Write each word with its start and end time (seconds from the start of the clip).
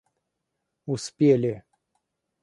успели 0.95 1.53